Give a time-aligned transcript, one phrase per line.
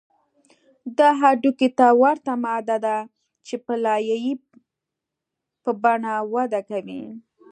[0.97, 2.97] دا هډوکي ته ورته ماده ده
[3.45, 4.33] چې په لایې
[5.63, 7.03] په بڼه وده کوي